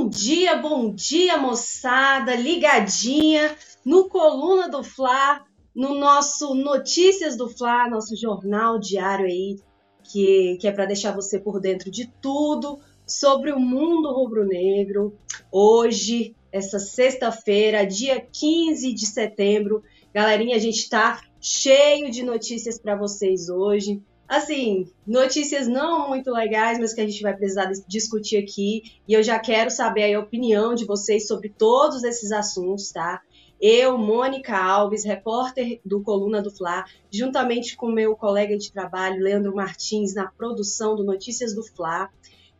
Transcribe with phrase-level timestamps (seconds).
[0.00, 3.54] Bom dia, bom dia, moçada, ligadinha
[3.84, 9.58] no Coluna do Fla, no nosso Notícias do Fla, nosso jornal diário aí,
[10.02, 15.14] que, que é para deixar você por dentro de tudo sobre o mundo rubro-negro.
[15.52, 19.82] Hoje, essa sexta-feira, dia 15 de setembro,
[20.14, 24.02] galerinha, a gente está cheio de notícias para vocês hoje.
[24.30, 28.84] Assim, notícias não muito legais, mas que a gente vai precisar discutir aqui.
[29.08, 33.20] E eu já quero saber a opinião de vocês sobre todos esses assuntos, tá?
[33.60, 39.52] Eu, Mônica Alves, repórter do Coluna do Fla, juntamente com meu colega de trabalho, Leandro
[39.52, 42.08] Martins, na produção do Notícias do Fla.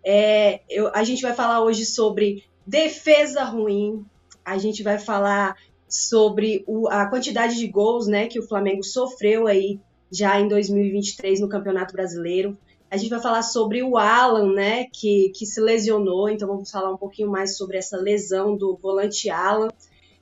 [0.04, 4.04] É, eu, a gente vai falar hoje sobre defesa ruim,
[4.44, 5.54] a gente vai falar
[5.88, 9.78] sobre o, a quantidade de gols né, que o Flamengo sofreu aí
[10.10, 12.58] já em 2023 no Campeonato Brasileiro.
[12.90, 16.90] A gente vai falar sobre o Alan, né, que, que se lesionou, então vamos falar
[16.90, 19.68] um pouquinho mais sobre essa lesão do volante Alan.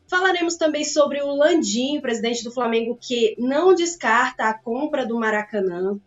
[0.06, 5.98] Falaremos também sobre o Landim, presidente do Flamengo, que não descarta a compra do Maracanã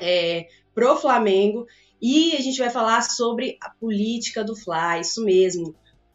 [0.00, 1.66] é, pro Flamengo.
[2.00, 5.74] E a gente vai falar sobre a política do Fla, isso mesmo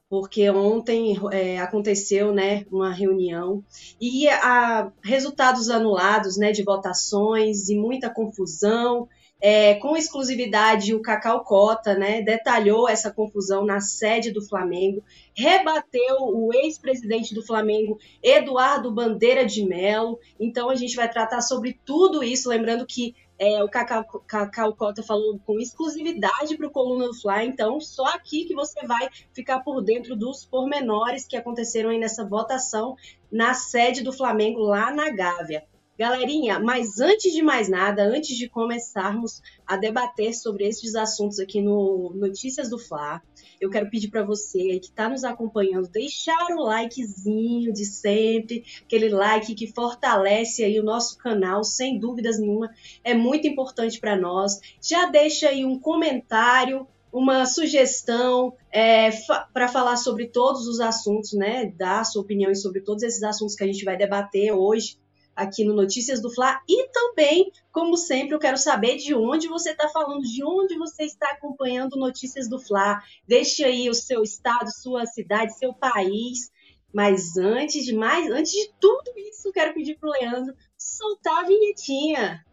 [0.10, 3.64] porque ontem é, aconteceu né, uma reunião
[4.02, 9.08] e há resultados anulados né, de votações e muita confusão.
[9.42, 15.02] É, com exclusividade, o Cacau Cota né, detalhou essa confusão na sede do Flamengo,
[15.34, 20.20] rebateu o ex-presidente do Flamengo, Eduardo Bandeira de Mello.
[20.38, 25.02] Então, a gente vai tratar sobre tudo isso, lembrando que é, o Cacau, Cacau Cota
[25.02, 29.62] falou com exclusividade para o Coluna do Fly, então só aqui que você vai ficar
[29.62, 32.98] por dentro dos pormenores que aconteceram aí nessa votação
[33.32, 35.64] na sede do Flamengo lá na Gávea.
[36.00, 41.62] Galerinha, mas antes de mais nada, antes de começarmos a debater sobre esses assuntos aqui
[41.62, 43.22] no Notícias do Fla,
[43.60, 49.10] eu quero pedir para você que está nos acompanhando deixar o likezinho de sempre, aquele
[49.10, 52.74] like que fortalece aí o nosso canal, sem dúvidas nenhuma,
[53.04, 54.58] é muito importante para nós.
[54.82, 59.10] Já deixa aí um comentário uma sugestão é,
[59.52, 61.74] para falar sobre todos os assuntos, né?
[61.76, 64.98] Dar sua opinião sobre todos esses assuntos que a gente vai debater hoje
[65.40, 66.62] aqui no Notícias do Fla.
[66.68, 71.04] E também, como sempre, eu quero saber de onde você está falando, de onde você
[71.04, 73.02] está acompanhando Notícias do Fla.
[73.28, 76.52] Deixe aí o seu estado, sua cidade, seu país.
[76.94, 81.48] Mas antes de mais, antes de tudo isso, quero pedir para o Leandro soltar a
[81.48, 82.44] vinhetinha.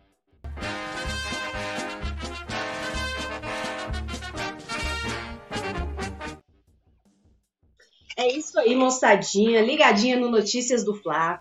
[8.18, 11.38] É isso aí, moçadinha, ligadinha no Notícias do Fla.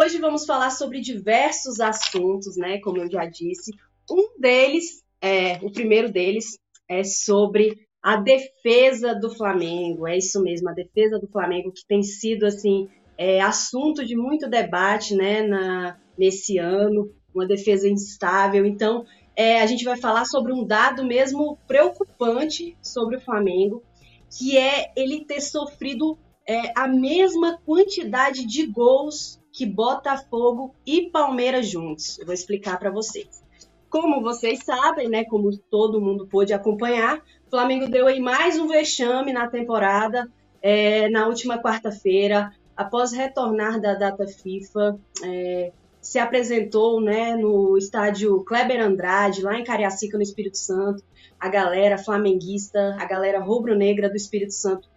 [0.00, 2.78] Hoje vamos falar sobre diversos assuntos, né?
[2.78, 3.72] Como eu já disse.
[4.08, 6.56] Um deles, é, o primeiro deles,
[6.88, 10.06] é sobre a defesa do Flamengo.
[10.06, 12.88] É isso mesmo, a defesa do Flamengo que tem sido assim
[13.18, 15.42] é, assunto de muito debate, né?
[15.42, 18.64] Na, nesse ano, uma defesa instável.
[18.64, 19.04] Então,
[19.34, 23.82] é, a gente vai falar sobre um dado mesmo preocupante sobre o Flamengo,
[24.30, 26.16] que é ele ter sofrido
[26.46, 32.16] é, a mesma quantidade de gols que Botafogo e Palmeiras juntos.
[32.16, 33.42] Eu vou explicar para vocês.
[33.90, 38.68] Como vocês sabem, né, como todo mundo pôde acompanhar, o Flamengo deu aí mais um
[38.68, 40.30] vexame na temporada
[40.62, 48.44] é, na última quarta-feira, após retornar da data FIFA, é, se apresentou né, no estádio
[48.44, 51.02] Kleber Andrade, lá em Cariacica, no Espírito Santo.
[51.40, 54.88] A galera flamenguista, a galera rubro-negra do Espírito Santo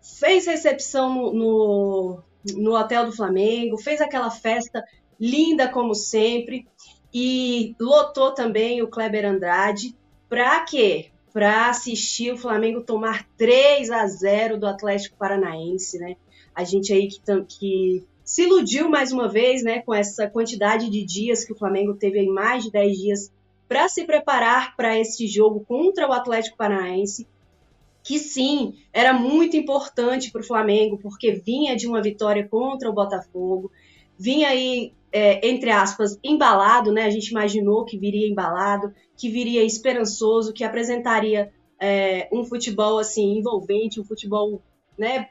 [0.00, 2.22] fez recepção no, no,
[2.54, 4.84] no Hotel do Flamengo, fez aquela festa
[5.18, 6.66] linda como sempre
[7.12, 9.94] e lotou também o Kleber Andrade.
[10.28, 11.10] Para quê?
[11.32, 16.16] Para assistir o Flamengo tomar 3 a 0 do Atlético Paranaense, né?
[16.54, 21.04] A gente aí que, que se iludiu mais uma vez, né, com essa quantidade de
[21.04, 23.32] dias que o Flamengo teve aí mais de 10 dias
[23.68, 27.26] para se preparar para esse jogo contra o Atlético Paranaense
[28.06, 32.92] que sim, era muito importante para o Flamengo, porque vinha de uma vitória contra o
[32.92, 33.68] Botafogo,
[34.16, 37.02] vinha aí, é, entre aspas, embalado, né?
[37.02, 43.38] A gente imaginou que viria embalado, que viria esperançoso, que apresentaria é, um futebol assim
[43.38, 44.62] envolvente, um futebol,
[44.96, 45.30] né?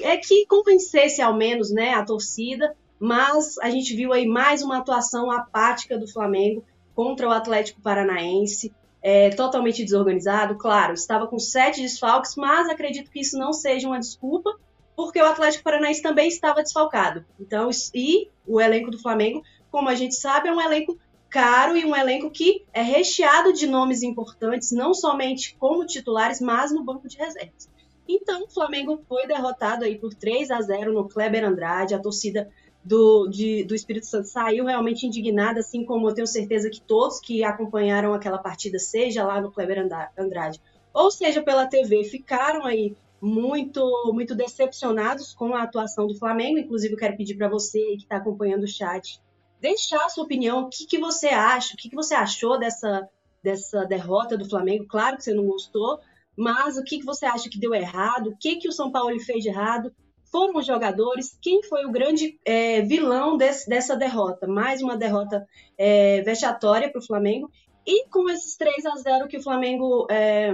[0.00, 2.74] É que convencesse ao menos, né, a torcida.
[2.98, 8.74] Mas a gente viu aí mais uma atuação apática do Flamengo contra o Atlético Paranaense
[9.02, 10.56] é, totalmente desorganizado.
[10.56, 14.56] Claro, estava com sete desfalques, mas acredito que isso não seja uma desculpa,
[14.96, 17.24] porque o Atlético Paranaense também estava desfalcado.
[17.38, 20.98] Então, e o elenco do Flamengo, como a gente sabe, é um elenco
[21.30, 26.72] caro e um elenco que é recheado de nomes importantes, não somente como titulares, mas
[26.72, 27.68] no banco de reservas.
[28.08, 31.94] Então, o Flamengo foi derrotado aí por 3 a 0 no Kleber Andrade.
[31.94, 32.50] A torcida
[32.84, 37.20] do, de, do Espírito Santo saiu realmente indignada, assim como eu tenho certeza que todos
[37.20, 39.86] que acompanharam aquela partida, seja lá no Kleber
[40.16, 40.60] Andrade,
[40.92, 46.58] ou seja pela TV, ficaram aí muito muito decepcionados com a atuação do Flamengo.
[46.58, 49.20] Inclusive, eu quero pedir para você que está acompanhando o chat
[49.60, 53.08] deixar a sua opinião, o que, que você acha, o que, que você achou dessa,
[53.42, 54.86] dessa derrota do Flamengo.
[54.86, 56.00] Claro que você não gostou,
[56.36, 59.18] mas o que, que você acha que deu errado, o que, que o São Paulo
[59.20, 59.92] fez de errado,
[60.30, 64.46] foram os jogadores, quem foi o grande é, vilão desse, dessa derrota.
[64.46, 65.46] Mais uma derrota
[65.76, 67.50] é, vexatória para o Flamengo.
[67.86, 70.52] E com esses 3 a 0 que o Flamengo é,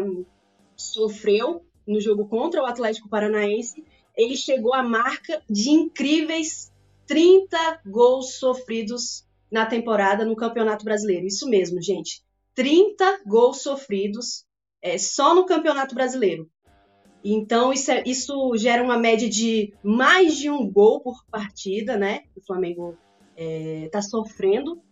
[0.76, 3.84] sofreu no jogo contra o Atlético Paranaense,
[4.16, 6.72] ele chegou à marca de incríveis
[7.06, 11.26] 30 gols sofridos na temporada no Campeonato Brasileiro.
[11.26, 12.22] Isso mesmo, gente.
[12.54, 14.44] 30 gols sofridos
[14.80, 16.48] é, só no Campeonato Brasileiro.
[17.24, 22.24] Então, isso, é, isso, gera uma média de mais de um gol por partida, né?
[22.36, 22.98] O Flamengo
[23.34, 24.82] está é, sofrendo,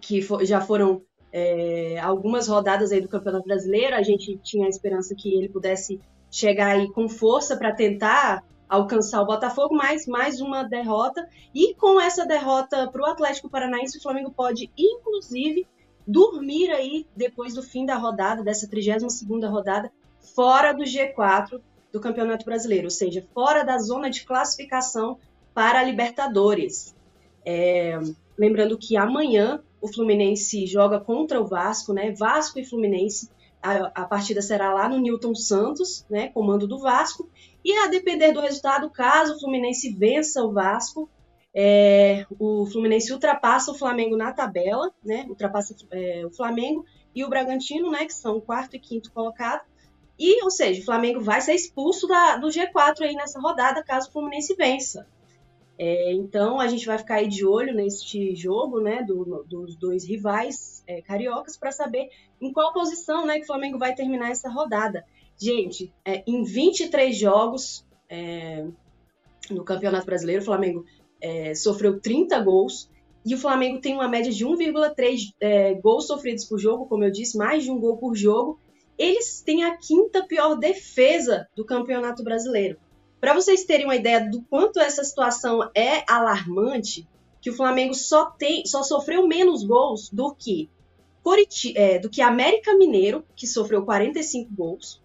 [0.00, 3.94] que for, já foram é, algumas rodadas aí do Campeonato Brasileiro.
[3.94, 6.00] A gente tinha a esperança que ele pudesse
[6.30, 11.28] chegar aí com força para tentar alcançar o Botafogo, mas mais uma derrota.
[11.54, 15.66] E com essa derrota para o Atlético Paranaense, o Flamengo pode, inclusive,
[16.06, 19.92] dormir aí depois do fim da rodada, dessa 32ª rodada,
[20.34, 21.60] fora do G4
[21.92, 25.18] do Campeonato Brasileiro, ou seja, fora da zona de classificação
[25.52, 26.94] para a Libertadores.
[27.44, 27.98] É,
[28.38, 32.12] lembrando que amanhã o Fluminense joga contra o Vasco, né?
[32.12, 33.30] Vasco e Fluminense.
[33.62, 36.28] A, a partida será lá no Newton Santos, né?
[36.28, 37.28] Comando do Vasco.
[37.64, 41.08] E a depender do resultado, caso o Fluminense vença o Vasco,
[41.54, 45.26] é, o Fluminense ultrapassa o Flamengo na tabela, né?
[45.28, 46.84] Ultrapassa é, o Flamengo
[47.14, 48.04] e o Bragantino, né?
[48.04, 49.62] Que são o quarto e quinto colocado.
[50.20, 54.10] E, ou seja, o Flamengo vai ser expulso da, do G4 aí nessa rodada, caso
[54.10, 55.06] o Fluminense vença.
[55.78, 59.02] É, então a gente vai ficar aí de olho neste jogo, né?
[59.02, 63.36] Do, dos dois rivais é, cariocas para saber em qual posição, né?
[63.36, 65.06] Que o Flamengo vai terminar essa rodada.
[65.38, 68.66] Gente, é, em 23 jogos é,
[69.50, 70.84] no Campeonato Brasileiro, o Flamengo
[71.18, 72.90] é, sofreu 30 gols
[73.24, 77.10] e o Flamengo tem uma média de 1,3 é, gols sofridos por jogo, como eu
[77.10, 78.60] disse, mais de um gol por jogo.
[79.00, 82.76] Eles têm a quinta pior defesa do Campeonato Brasileiro.
[83.18, 87.08] Para vocês terem uma ideia do quanto essa situação é alarmante,
[87.40, 90.68] que o Flamengo só tem, só sofreu menos gols do que
[91.22, 95.02] Coriti é, do que América Mineiro, que sofreu 45 gols,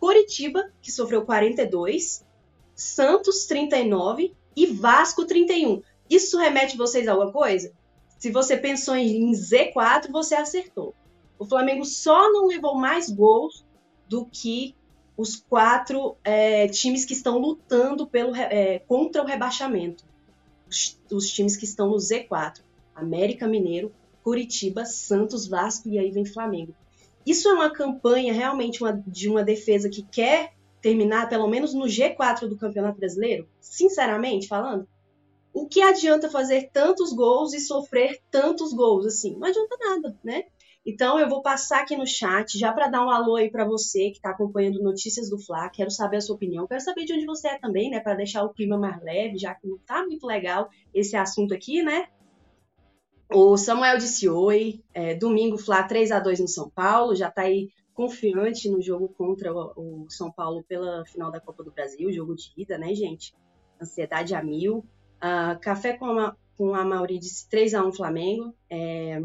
[0.00, 2.26] Coritiba, que sofreu 42,
[2.74, 5.82] Santos 39 e Vasco 31.
[6.08, 7.72] Isso remete vocês a alguma coisa?
[8.18, 10.96] Se você pensou em Z4, você acertou.
[11.40, 13.64] O Flamengo só não levou mais gols
[14.06, 14.76] do que
[15.16, 20.04] os quatro é, times que estão lutando pelo, é, contra o rebaixamento.
[20.68, 22.60] Os, os, times que estão no Z4.
[22.94, 23.90] América Mineiro,
[24.22, 26.74] Curitiba, Santos, Vasco e aí vem Flamengo.
[27.24, 30.52] Isso é uma campanha realmente uma, de uma defesa que quer
[30.82, 33.48] terminar pelo menos no G4 do Campeonato Brasileiro?
[33.62, 34.86] Sinceramente falando,
[35.54, 39.36] o que adianta fazer tantos gols e sofrer tantos gols assim?
[39.38, 40.44] Não adianta nada, né?
[40.84, 44.10] Então eu vou passar aqui no chat já para dar um alô aí para você
[44.10, 45.68] que está acompanhando notícias do Fla.
[45.68, 48.44] Quero saber a sua opinião, quero saber de onde você é também, né, para deixar
[48.44, 52.08] o clima mais leve, já que não tá muito legal esse assunto aqui, né?
[53.32, 54.82] O Samuel disse oi.
[54.92, 59.08] É, domingo, Fla 3 a 2 no São Paulo, já está aí confiante no jogo
[59.10, 62.94] contra o, o, São Paulo pela final da Copa do Brasil, jogo de ida, né,
[62.94, 63.34] gente?
[63.80, 64.78] Ansiedade a mil.
[65.22, 68.54] Uh, café com a, com a Mauri disse 3 a 1 Flamengo.
[68.68, 69.20] É,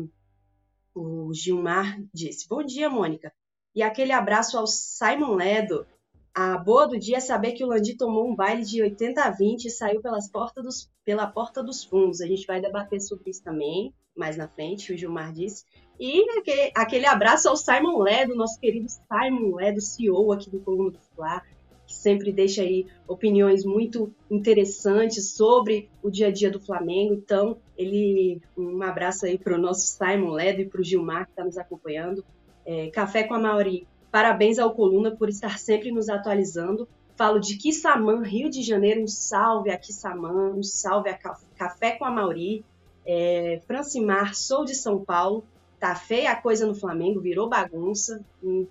[0.95, 3.31] o Gilmar disse: Bom dia, Mônica.
[3.75, 5.85] E aquele abraço ao Simon Ledo.
[6.33, 9.29] A boa do dia é saber que o Landi tomou um baile de 80 a
[9.29, 12.21] 20 e saiu pelas portas dos, pela porta dos fundos.
[12.21, 15.65] A gente vai debater sobre isso também mais na frente, o Gilmar disse.
[15.99, 20.91] E aquele, aquele abraço ao Simon Ledo, nosso querido Simon Ledo, CEO aqui do Coluna
[20.91, 21.41] do Fla,
[21.87, 27.13] sempre deixa aí opiniões muito interessantes sobre o dia a dia do Flamengo.
[27.13, 31.31] Então, ele um abraço aí para o nosso Simon Ledo e para o Gilmar que
[31.31, 32.23] está nos acompanhando.
[32.65, 36.87] É, Café com a Mauri, parabéns ao Coluna por estar sempre nos atualizando.
[37.15, 41.17] Falo de Quissamã, Rio de Janeiro, um salve a Quissamã, um salve a
[41.55, 42.65] Café com a Mauri.
[43.05, 45.45] É, Francimar, sou de São Paulo,
[45.79, 48.23] Tá feia a coisa no Flamengo, virou bagunça.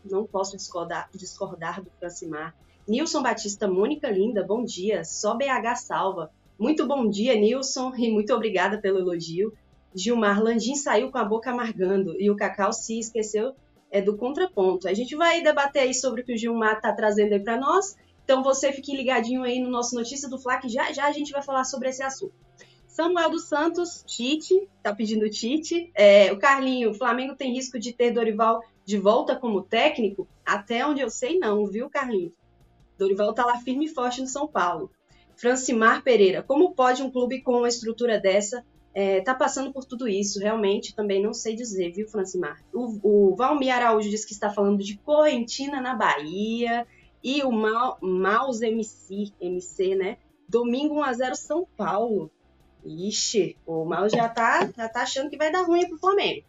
[0.05, 2.55] Não posso discordar, discordar do Francimar.
[2.87, 5.05] Nilson Batista, Mônica Linda, bom dia.
[5.05, 6.31] Só BH salva.
[6.59, 9.55] Muito bom dia, Nilson, e muito obrigada pelo elogio.
[9.95, 13.55] Gilmar Landim saiu com a boca amargando e o Cacau se esqueceu
[13.91, 14.87] é, do contraponto.
[14.87, 17.97] A gente vai debater aí sobre o que o Gilmar está trazendo aí para nós.
[18.23, 21.33] Então você fique ligadinho aí no nosso Notícia do Fla, que já já a gente
[21.33, 22.35] vai falar sobre esse assunto.
[22.87, 25.91] Samuel dos Santos, Tite, tá pedindo Tite.
[25.95, 30.29] É, o Carlinho, o Flamengo tem risco de ter Dorival de volta como técnico?
[30.45, 32.33] Até onde eu sei, não, viu, Carlinho?
[32.99, 34.91] Dorival tá lá firme e forte no São Paulo.
[35.37, 40.09] Francimar Pereira, como pode um clube com uma estrutura dessa é, tá passando por tudo
[40.09, 40.39] isso?
[40.39, 42.63] Realmente também não sei dizer, viu, Francimar?
[42.73, 46.87] O, o Valmir Araújo diz que está falando de Correntina na Bahia
[47.23, 50.19] e o Ma Maus MC, MC, né?
[50.49, 52.31] Domingo 1x0 São Paulo.
[52.85, 56.45] Ixi, o Maus já tá, já tá achando que vai dar ruim pro Flamengo.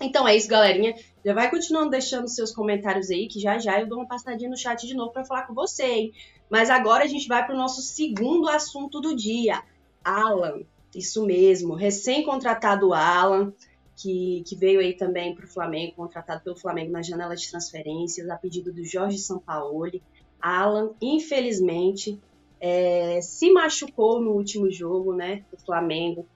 [0.00, 0.94] Então é isso, galerinha.
[1.24, 4.56] Já vai continuando deixando seus comentários aí, que já já eu dou uma passadinha no
[4.56, 6.12] chat de novo para falar com você, hein?
[6.50, 9.62] Mas agora a gente vai para o nosso segundo assunto do dia.
[10.04, 10.60] Alan,
[10.94, 13.52] isso mesmo, recém-contratado Alan,
[13.96, 18.28] que, que veio aí também para o Flamengo, contratado pelo Flamengo na janela de transferências,
[18.28, 20.02] a pedido do Jorge Sampaoli.
[20.40, 22.20] Alan, infelizmente,
[22.60, 26.26] é, se machucou no último jogo, né, do Flamengo,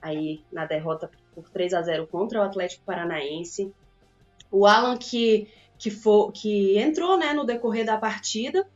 [0.00, 1.10] aí na derrota
[1.42, 3.72] por 3 a 0 contra o Atlético Paranaense.
[4.50, 8.68] O Alan que, que, for, que entrou né, no decorrer da partida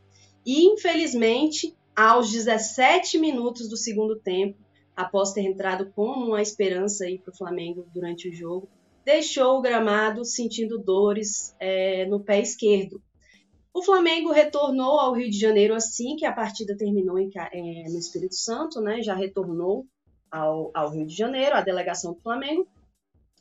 [0.45, 4.59] e, infelizmente, aos 17 minutos do segundo tempo,
[4.97, 8.69] após ter entrado como uma esperança para o Flamengo durante o jogo,
[9.05, 13.01] deixou o gramado sentindo dores é, no pé esquerdo.
[13.75, 17.99] O Flamengo retornou ao Rio de Janeiro assim que a partida terminou em, é, no
[17.99, 19.03] Espírito Santo, né?
[19.03, 19.87] Já retornou
[20.33, 22.67] ao, ao Rio de Janeiro, a delegação do Flamengo,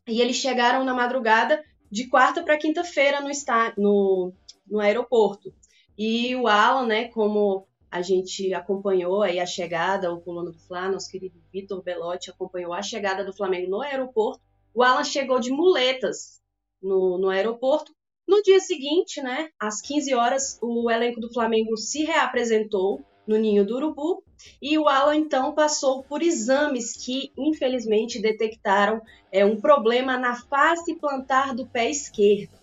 [0.05, 3.29] e eles chegaram na madrugada de quarta para quinta-feira no,
[3.77, 4.33] no,
[4.67, 5.53] no aeroporto.
[5.97, 10.89] E o Alan, né, como a gente acompanhou aí a chegada, o colono do Fla,
[10.89, 14.41] nosso querido Vitor Belotti acompanhou a chegada do Flamengo no aeroporto.
[14.73, 16.41] O Alan chegou de muletas
[16.81, 17.93] no, no aeroporto.
[18.27, 23.65] No dia seguinte, né, às 15 horas, o elenco do Flamengo se reapresentou no ninho
[23.65, 24.23] do urubu
[24.61, 29.01] e o Alan então passou por exames que infelizmente detectaram
[29.31, 32.59] é, um problema na face plantar do pé esquerdo.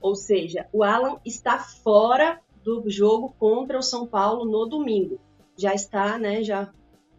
[0.00, 5.20] Ou seja, o Alan está fora do jogo contra o São Paulo no domingo.
[5.56, 6.72] Já está, né, já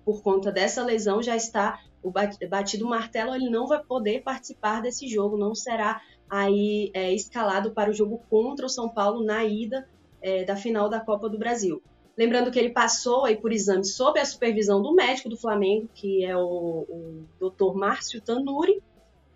[0.04, 2.12] por conta dessa lesão já está o
[2.50, 7.90] batido martelo, ele não vai poder participar desse jogo, não será aí é, escalado para
[7.90, 9.88] o jogo contra o São Paulo na ida
[10.22, 11.82] é, da final da Copa do Brasil.
[12.16, 16.24] Lembrando que ele passou aí por exame sob a supervisão do médico do Flamengo, que
[16.24, 17.76] é o, o Dr.
[17.76, 18.82] Márcio Tanuri,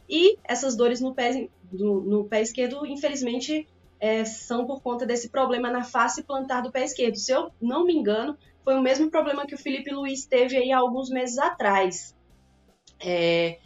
[0.07, 3.67] e essas dores no pé, no, no pé esquerdo, infelizmente,
[3.99, 7.15] é, são por conta desse problema na face plantar do pé esquerdo.
[7.15, 10.71] Se eu não me engano, foi o mesmo problema que o Felipe Luiz teve aí
[10.71, 12.15] há alguns meses atrás.
[12.99, 13.57] É,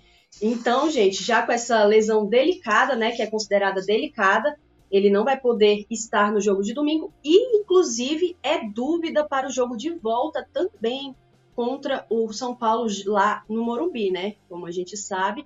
[0.42, 4.58] então, gente, já com essa lesão delicada, né, que é considerada delicada,
[4.92, 9.52] ele não vai poder estar no jogo de domingo e, inclusive, é dúvida para o
[9.52, 11.16] jogo de volta também
[11.56, 14.36] contra o São Paulo lá no Morumbi, né?
[14.50, 15.46] Como a gente sabe,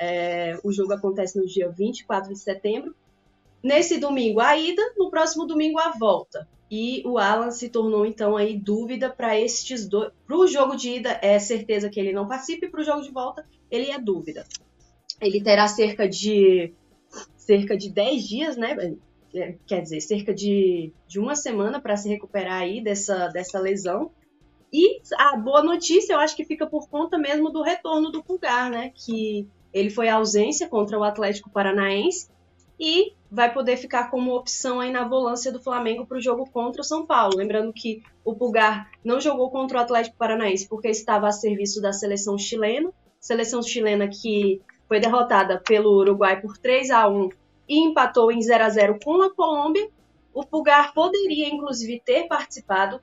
[0.00, 2.94] é, o jogo acontece no dia 24 de setembro.
[3.62, 6.48] Nesse domingo a ida, no próximo domingo a volta.
[6.70, 10.10] E o Alan se tornou então aí dúvida para estes dois.
[10.26, 13.10] Para o jogo de ida é certeza que ele não participe, para o jogo de
[13.10, 14.44] volta ele é dúvida.
[15.20, 16.72] Ele terá cerca de
[17.46, 18.76] cerca de 10 dias, né?
[19.34, 24.10] É, quer dizer, cerca de, de uma semana para se recuperar aí dessa, dessa lesão.
[24.72, 28.68] E a boa notícia, eu acho que fica por conta mesmo do retorno do Pulgar,
[28.68, 28.90] né?
[28.94, 32.28] Que ele foi ausência contra o Atlético Paranaense
[32.78, 36.80] e vai poder ficar como opção aí na volância do Flamengo para o jogo contra
[36.80, 37.36] o São Paulo.
[37.36, 41.92] Lembrando que o Pulgar não jogou contra o Atlético Paranaense porque estava a serviço da
[41.92, 47.28] seleção chilena, seleção chilena que foi derrotada pelo Uruguai por 3 a 1
[47.68, 49.88] e empatou em 0 a 0 com a Colômbia.
[50.32, 53.00] O Pulgar poderia, inclusive, ter participado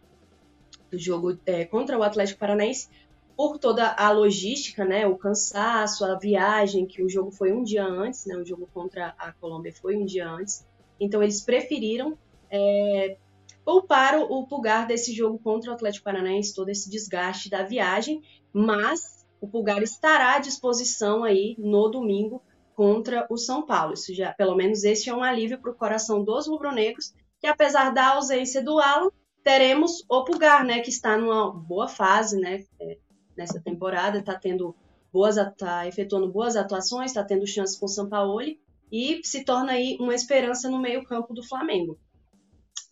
[0.92, 2.88] do jogo é, contra o Atlético Paranaense
[3.36, 7.84] por toda a logística, né, o cansaço, a viagem, que o jogo foi um dia
[7.84, 10.66] antes, né, o jogo contra a Colômbia foi um dia antes.
[11.00, 12.18] Então eles preferiram
[12.50, 13.18] é,
[13.66, 18.22] poupar o, Pulgar desse jogo contra o Atlético Paranaense, todo esse desgaste da viagem,
[18.52, 19.13] mas
[19.44, 22.42] o Pulgar estará à disposição aí no domingo
[22.74, 23.94] contra o São Paulo.
[23.94, 27.94] Isso já, pelo menos esse é um alívio para o coração dos rubro-negros, que apesar
[27.94, 29.10] da ausência do Alan,
[29.44, 32.98] teremos o Pulgar, né, que está numa boa fase, né, é,
[33.36, 34.74] nessa temporada, está tendo
[35.12, 39.98] boas, tá efetuando boas atuações, está tendo chances com o Sampaoli e se torna aí
[40.00, 42.00] uma esperança no meio-campo do Flamengo.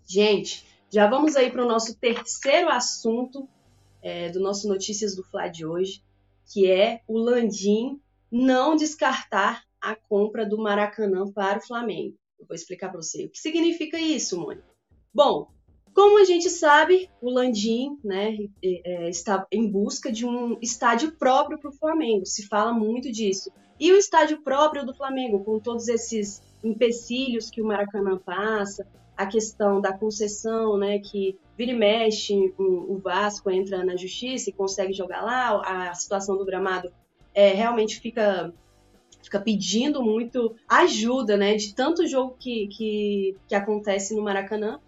[0.06, 3.48] Gente, já vamos aí para o nosso terceiro assunto
[4.02, 6.04] é, do nosso Notícias do Fla de hoje,
[6.52, 8.00] que é o Landim
[8.32, 12.16] não descartar a compra do Maracanã para o Flamengo.
[12.40, 14.70] Eu vou explicar para você o que significa isso, Mônica.
[15.14, 15.48] Bom,
[15.94, 21.60] como a gente sabe, o Landim né, é, está em busca de um estádio próprio
[21.60, 22.26] para o Flamengo.
[22.26, 23.52] Se fala muito disso.
[23.80, 28.88] E o estádio próprio do Flamengo, com todos esses empecilhos que o Maracanã passa,
[29.18, 34.54] a questão da concessão, né, que vira e mexe, o Vasco entra na justiça e
[34.54, 36.92] consegue jogar lá, a situação do gramado
[37.34, 38.54] é, realmente fica
[39.22, 44.80] fica pedindo muito ajuda, né, de tanto jogo que, que, que acontece no Maracanã.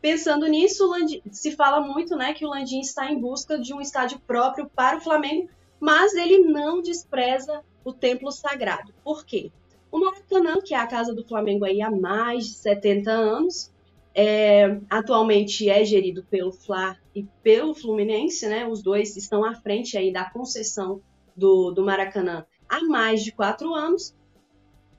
[0.00, 0.90] Pensando nisso,
[1.30, 4.98] se fala muito, né, que o Landim está em busca de um estádio próprio para
[4.98, 8.92] o Flamengo, mas ele não despreza o templo sagrado.
[9.04, 9.52] Por quê?
[9.96, 13.72] O Maracanã, que é a casa do Flamengo aí há mais de 70 anos,
[14.14, 18.68] é, atualmente é gerido pelo Fla e pelo Fluminense, né?
[18.68, 21.00] Os dois estão à frente aí da concessão
[21.34, 24.14] do, do Maracanã há mais de quatro anos,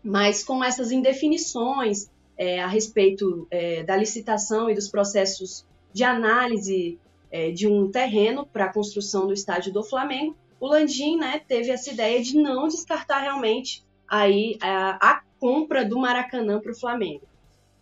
[0.04, 5.63] mas com essas indefinições é, a respeito é, da licitação e dos processos
[5.94, 7.00] de análise
[7.30, 11.70] é, de um terreno para a construção do estádio do Flamengo, o Landim né, teve
[11.70, 17.28] essa ideia de não descartar realmente aí a, a compra do Maracanã para o Flamengo.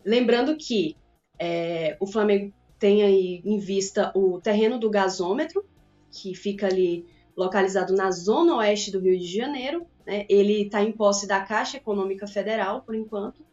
[0.03, 0.95] Lembrando que
[1.39, 5.65] é, o Flamengo tem aí em vista o terreno do gasômetro,
[6.11, 7.05] que fica ali
[7.35, 9.85] localizado na zona oeste do Rio de Janeiro.
[10.05, 10.25] Né?
[10.29, 13.43] Ele está em posse da Caixa Econômica Federal, por enquanto,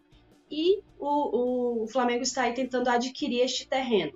[0.51, 4.13] e o, o Flamengo está aí tentando adquirir este terreno.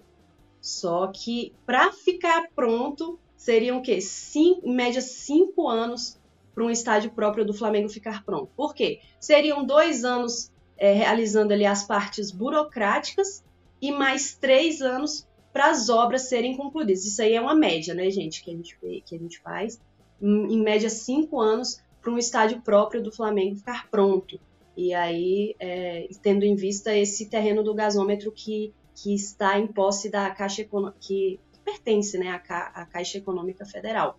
[0.61, 4.01] Só que para ficar pronto, seriam o quê?
[4.01, 6.21] Cinco, em média cinco anos
[6.57, 8.51] para um estádio próprio do Flamengo ficar pronto.
[8.57, 9.01] Por quê?
[9.21, 13.45] Seriam dois anos é, realizando ali as partes burocráticas
[13.79, 17.05] e mais três anos para as obras serem concluídas.
[17.05, 19.79] Isso aí é uma média, né, gente, que a gente, que a gente faz.
[20.21, 24.41] Em, média, cinco anos para um estádio próprio do Flamengo ficar pronto.
[24.75, 30.09] E aí, é, tendo em vista esse terreno do gasômetro que, que está em posse
[30.09, 34.19] da Caixa Econômica, que pertence né, à, Ca à Caixa Econômica Federal.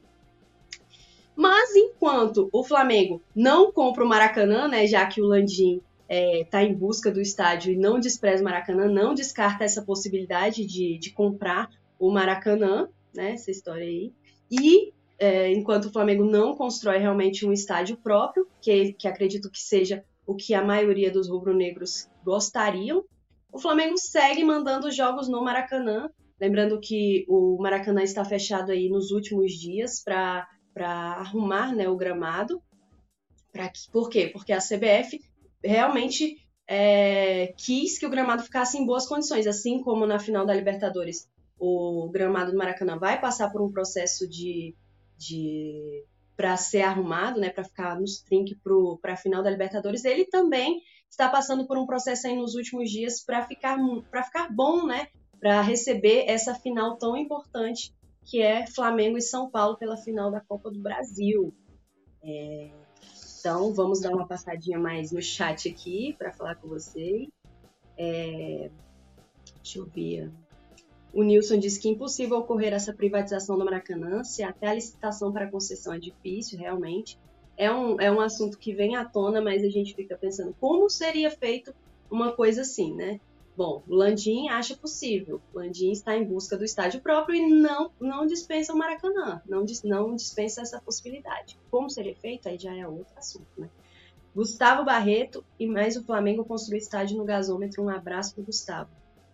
[1.38, 6.44] Mas enquanto o Flamengo não compra o Maracanã, né, já que o Landim está é,
[6.46, 10.98] tá em busca do estádio e não despreza o Maracanã, não descarta essa possibilidade de,
[10.98, 11.70] de comprar
[12.00, 14.12] o Maracanã, né, essa história aí.
[14.50, 19.62] E é, enquanto o Flamengo não constrói realmente um estádio próprio, que, que acredito que
[19.62, 23.04] seja o que a maioria dos rubro-negros gostariam,
[23.52, 26.10] o Flamengo segue mandando jogos no Maracanã.
[26.40, 30.48] Lembrando que o Maracanã está fechado aí nos últimos dias para
[30.84, 32.62] arrumar né, o gramado.
[33.52, 34.30] Pra, por quê?
[34.32, 35.20] Porque a CBF
[35.64, 36.38] realmente
[36.68, 41.28] é, quis que o gramado ficasse em boas condições, assim como na final da Libertadores
[41.60, 44.76] o gramado do Maracanã vai passar por um processo de,
[45.18, 48.58] de para ser arrumado, né, para ficar nos trinques
[49.02, 52.92] para a final da Libertadores, ele também está passando por um processo aí nos últimos
[52.92, 53.78] dias para ficar
[54.12, 55.08] para ficar bom, né,
[55.40, 57.94] para receber essa final tão importante
[58.28, 61.54] que é Flamengo e São Paulo pela final da Copa do Brasil.
[62.22, 62.70] É,
[63.40, 67.30] então, vamos dar uma passadinha mais no chat aqui para falar com vocês.
[67.98, 68.70] É...
[69.64, 70.30] Deixa eu ver.
[71.14, 75.32] O Nilson diz que é impossível ocorrer essa privatização do Maracanã, se até a licitação
[75.32, 77.18] para concessão é difícil, realmente.
[77.56, 80.90] É um, é um assunto que vem à tona, mas a gente fica pensando como
[80.90, 81.74] seria feito
[82.12, 83.20] uma coisa assim, né?
[83.58, 85.42] Bom, Landim acha possível.
[85.52, 90.16] Landim está em busca do estádio próprio e não, não dispensa o Maracanã, não, não
[90.16, 91.58] dispensa essa possibilidade.
[91.72, 93.68] Como seria feito, aí já é outro assunto, né?
[94.36, 97.84] Gustavo Barreto e mais o Flamengo construir estádio no gasômetro.
[97.84, 98.92] Um abraço para Gustavo.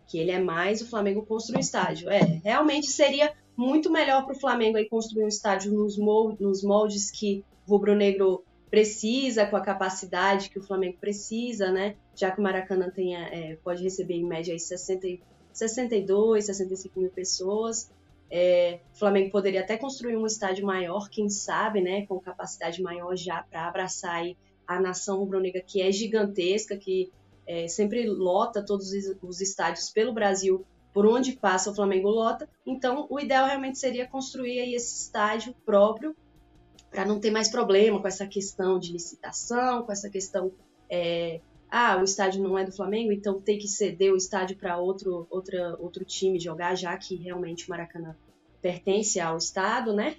[0.08, 2.10] Que ele é mais o Flamengo construir estádio.
[2.10, 5.98] É, realmente seria muito melhor para o Flamengo aí construir um estádio nos
[6.64, 11.96] moldes, que o Rubro Negro precisa, com a capacidade que o Flamengo precisa, né?
[12.16, 17.12] Já que o Maracanã tenha, é, pode receber em média aí 60, 62, 65 mil
[17.12, 17.92] pessoas.
[18.32, 22.08] É, o Flamengo poderia até construir um estádio maior, quem sabe, né?
[22.08, 27.12] Com capacidade maior já para abraçar aí a nação rubro-negra, que é gigantesca, que
[27.46, 32.50] é, sempre lota todos os estádios pelo Brasil, por onde passa o Flamengo lota.
[32.66, 36.16] Então, o ideal realmente seria construir aí esse estádio próprio
[36.94, 40.52] para não ter mais problema com essa questão de licitação, com essa questão
[40.90, 44.78] é, ah, o estádio não é do Flamengo, então tem que ceder o estádio para
[44.78, 48.16] outro, outra, outro time jogar, já que realmente o Maracanã
[48.62, 50.16] pertence ao estado, né?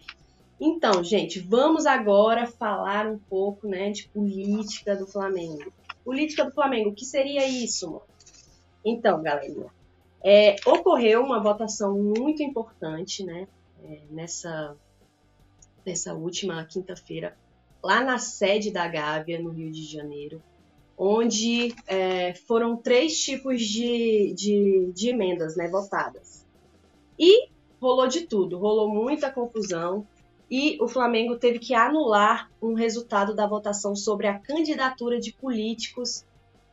[0.61, 5.73] Então, gente, vamos agora falar um pouco, né, de política do Flamengo.
[6.05, 7.87] Política do Flamengo, o que seria isso?
[7.87, 8.03] Mano?
[8.85, 9.67] Então, galera,
[10.25, 13.47] é, ocorreu uma votação muito importante, né,
[13.85, 14.77] é, nessa
[15.85, 17.37] nessa última quinta-feira
[17.83, 20.43] lá na sede da Gávea, no Rio de Janeiro,
[20.97, 26.47] onde é, foram três tipos de, de, de emendas né, votadas.
[27.19, 27.49] E
[27.81, 30.07] rolou de tudo, rolou muita confusão
[30.51, 36.25] e o Flamengo teve que anular um resultado da votação sobre a candidatura de políticos.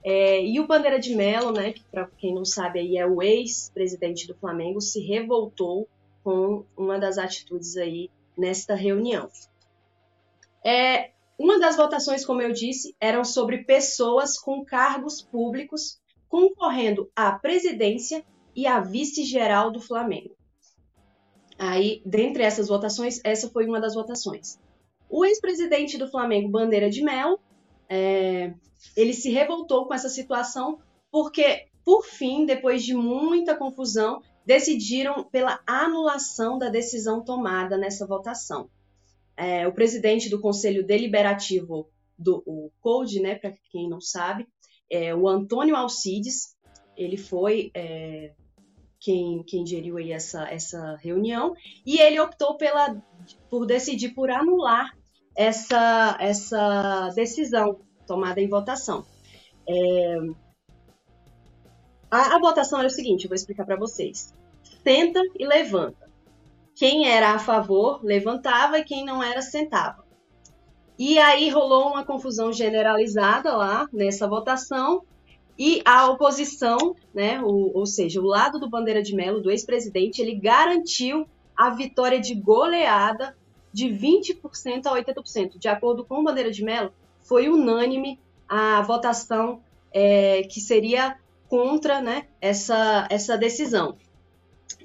[0.04, 3.22] É, e o Bandeira de Mello, né, que para quem não sabe aí é o
[3.22, 5.88] ex-presidente do Flamengo, se revoltou
[6.24, 9.30] com uma das atitudes aí nesta reunião.
[10.64, 17.32] É, uma das votações, como eu disse, eram sobre pessoas com cargos públicos concorrendo à
[17.34, 18.24] presidência
[18.56, 20.36] e à vice-geral do Flamengo.
[21.58, 24.60] Aí, dentre essas votações, essa foi uma das votações.
[25.10, 27.40] O ex-presidente do Flamengo, Bandeira de Mel,
[27.90, 28.54] é,
[28.96, 30.80] ele se revoltou com essa situação
[31.12, 38.70] porque, por fim, depois de muita confusão, decidiram pela anulação da decisão tomada nessa votação.
[39.38, 44.48] É, o presidente do Conselho Deliberativo do o CODE, né, para quem não sabe,
[44.90, 46.56] é o Antônio Alcides,
[46.96, 48.34] ele foi é,
[49.00, 53.02] quem, quem geriu aí essa, essa reunião, e ele optou pela,
[53.50, 54.96] por decidir por anular
[55.36, 59.06] essa, essa decisão tomada em votação.
[59.68, 60.18] É,
[62.12, 64.34] a, a votação era o seguinte, eu vou explicar para vocês.
[64.84, 66.10] Senta e levanta.
[66.76, 70.04] Quem era a favor levantava e quem não era sentava.
[71.00, 75.04] E aí rolou uma confusão generalizada lá nessa votação
[75.58, 80.22] e a oposição, né, o, ou seja, o lado do Bandeira de Mello, do ex-presidente,
[80.22, 83.36] ele garantiu a vitória de goleada
[83.72, 85.58] de 20% a 80%.
[85.58, 89.62] De acordo com o Bandeira de Mello, foi unânime a votação
[89.94, 91.18] é, que seria
[91.52, 93.98] contra né, essa, essa decisão.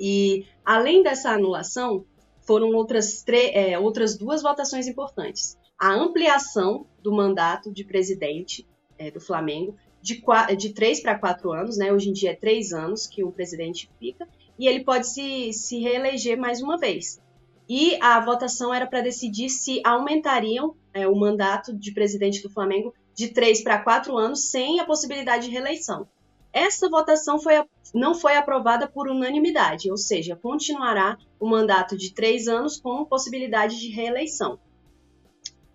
[0.00, 2.04] E além dessa anulação,
[2.42, 5.56] foram outras, é, outras duas votações importantes.
[5.78, 8.66] A ampliação do mandato de presidente
[8.98, 10.20] é, do Flamengo de,
[10.58, 11.92] de três para quatro anos, né?
[11.92, 14.26] Hoje em dia é três anos que o presidente fica,
[14.58, 17.20] e ele pode se, se reeleger mais uma vez.
[17.68, 22.92] E a votação era para decidir se aumentariam é, o mandato de presidente do Flamengo
[23.14, 26.08] de três para quatro anos, sem a possibilidade de reeleição.
[26.56, 32.48] Essa votação foi, não foi aprovada por unanimidade, ou seja, continuará o mandato de três
[32.48, 34.58] anos com possibilidade de reeleição.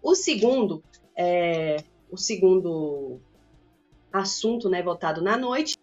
[0.02, 0.84] O segundo,
[1.16, 3.20] é, o segundo
[4.12, 5.78] assunto né, votado na noite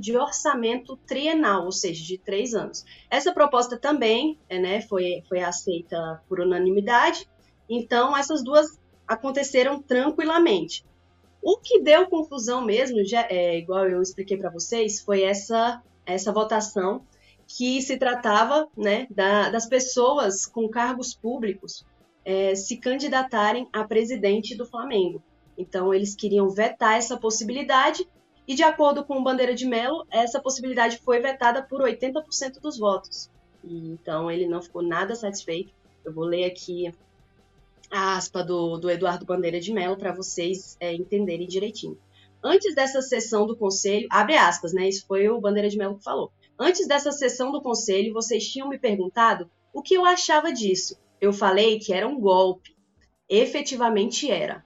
[0.00, 2.84] de orçamento trienal, ou seja, de três anos.
[3.10, 7.28] Essa proposta também é, né, foi, foi aceita por unanimidade,
[7.68, 10.84] então essas duas aconteceram tranquilamente.
[11.42, 16.32] O que deu confusão mesmo, já, é, igual eu expliquei para vocês, foi essa, essa
[16.32, 17.04] votação
[17.46, 21.84] que se tratava né, da, das pessoas com cargos públicos
[22.24, 25.22] é, se candidatarem a presidente do Flamengo.
[25.58, 28.08] Então, eles queriam vetar essa possibilidade,
[28.46, 32.78] e de acordo com o Bandeira de Mello, essa possibilidade foi vetada por 80% dos
[32.78, 33.30] votos.
[33.64, 35.72] Então, ele não ficou nada satisfeito.
[36.04, 36.92] Eu vou ler aqui
[37.92, 41.98] a aspa do, do Eduardo Bandeira de Mello para vocês é, entenderem direitinho.
[42.42, 44.88] Antes dessa sessão do conselho, abre aspas, né?
[44.88, 46.32] Isso foi o Bandeira de Mello que falou.
[46.58, 50.98] Antes dessa sessão do conselho, vocês tinham me perguntado o que eu achava disso.
[51.20, 52.74] Eu falei que era um golpe.
[53.28, 54.64] Efetivamente era.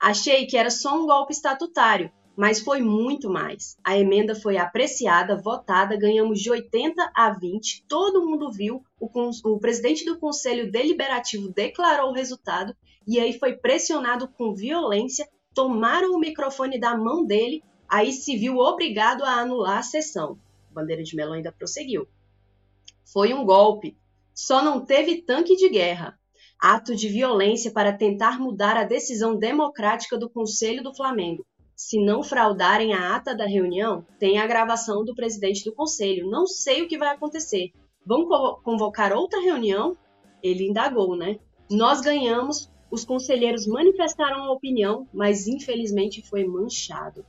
[0.00, 3.76] Achei que era só um golpe estatutário, mas foi muito mais.
[3.82, 9.10] A emenda foi apreciada, votada, ganhamos de 80 a 20, todo mundo viu, o,
[9.44, 16.12] o, presidente do Conselho Deliberativo declarou o resultado e aí foi pressionado com violência, tomaram
[16.12, 20.38] o microfone da mão dele, aí se viu obrigado a anular a sessão.
[20.70, 22.06] Bandeira de Melão ainda prosseguiu.
[23.04, 23.96] Foi um golpe,
[24.32, 26.16] só não teve tanque de guerra.
[26.60, 31.44] Ato de violência para tentar mudar a decisão democrática do Conselho do Flamengo
[31.78, 36.28] se não fraudarem a ata da reunião, tem a gravação do presidente do conselho.
[36.28, 37.70] Não sei o que vai acontecer.
[38.04, 38.26] Vão
[38.64, 39.96] convocar outra reunião?
[40.42, 41.38] Ele indagou, né?
[41.70, 47.24] Nós ganhamos, os conselheiros manifestaram a opinião, mas infelizmente foi manchado.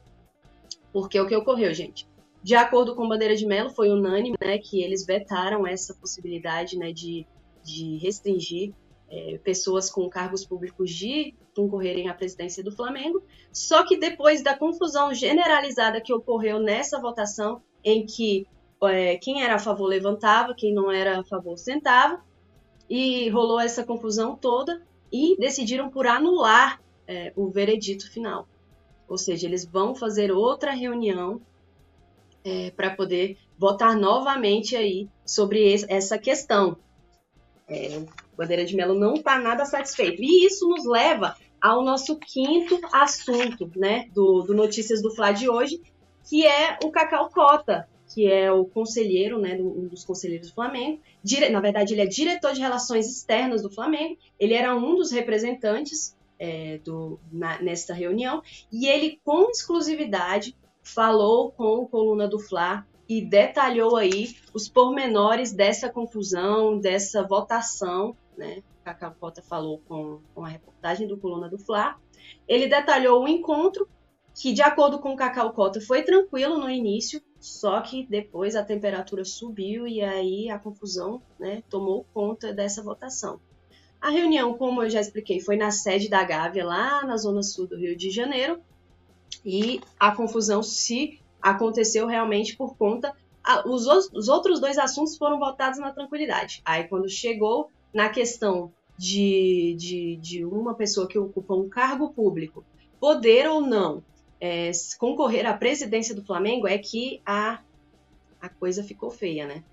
[0.91, 2.07] Porque o que ocorreu, gente?
[2.41, 6.91] De acordo com Bandeira de Mello, foi unânime né, que eles vetaram essa possibilidade né,
[6.91, 7.27] de,
[7.63, 8.73] de restringir
[9.09, 13.23] é, pessoas com cargos públicos de concorrerem à presidência do Flamengo.
[13.51, 18.47] Só que depois da confusão generalizada que ocorreu nessa votação, em que
[18.83, 22.23] é, quem era a favor levantava, quem não era a favor sentava,
[22.89, 28.47] e rolou essa confusão toda e decidiram por anular é, o veredito final.
[29.07, 31.41] Ou seja, eles vão fazer outra reunião
[32.43, 36.77] é, para poder votar novamente aí sobre essa questão.
[37.67, 38.01] É,
[38.39, 40.23] Bandeira de Melo não está nada satisfeito.
[40.23, 45.49] E isso nos leva ao nosso quinto assunto, né, do, do Notícias do Fla de
[45.49, 45.81] hoje,
[46.29, 51.01] que é o Cacau Cota, que é o conselheiro, né, um dos conselheiros do Flamengo.
[51.21, 51.49] Dire...
[51.49, 54.17] Na verdade, ele é diretor de relações externas do Flamengo.
[54.39, 61.51] Ele era um dos representantes é, do, na, nesta reunião e ele, com exclusividade, falou
[61.51, 68.63] com o coluna do Fla e detalhou aí os pormenores dessa confusão, dessa votação, né?
[68.83, 71.99] Cacau Cota falou com, com a reportagem do coluna do Fla.
[72.47, 73.87] Ele detalhou o encontro
[74.33, 79.25] que, de acordo com Cacau Cota, foi tranquilo no início, só que depois a temperatura
[79.25, 83.39] subiu e aí a confusão né, tomou conta dessa votação.
[84.01, 87.67] A reunião, como eu já expliquei, foi na sede da Gávea, lá na zona sul
[87.67, 88.61] do Rio de Janeiro,
[89.43, 93.13] e a confusão se aconteceu realmente por conta.
[93.65, 96.61] os, os outros dois assuntos foram votados na tranquilidade.
[96.63, 102.65] Aí, quando chegou na questão de, de, de uma pessoa que ocupa um cargo público
[102.99, 104.03] poder ou não
[104.39, 107.59] é, concorrer à presidência do Flamengo é que a,
[108.41, 109.63] a coisa ficou feia, né?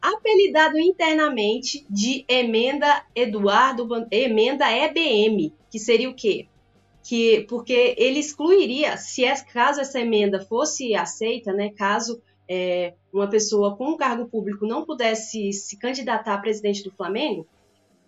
[0.00, 6.46] Apelidado internamente de emenda Eduardo, emenda EBM, que seria o quê?
[7.02, 13.28] Que, porque ele excluiria, se é, caso essa emenda fosse aceita, né, caso é, uma
[13.28, 17.46] pessoa com um cargo público não pudesse se candidatar a presidente do Flamengo,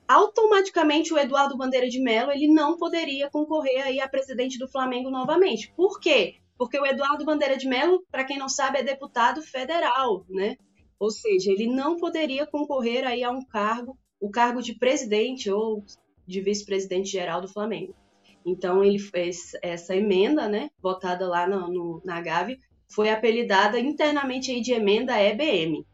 [0.08, 5.10] automaticamente o Eduardo Bandeira de Mello ele não poderia concorrer aí a presidente do Flamengo
[5.10, 5.72] novamente.
[5.76, 6.36] Por quê?
[6.58, 10.56] Porque o Eduardo Bandeira de Mello, para quem não sabe, é deputado federal, né?
[10.98, 15.82] Ou seja, ele não poderia concorrer aí a um cargo, o cargo de presidente ou
[16.26, 17.94] de vice-presidente geral do Flamengo.
[18.44, 24.50] Então ele fez essa emenda, né, votada lá no, no, na Gavi, foi apelidada internamente
[24.50, 25.86] aí de emenda EBM.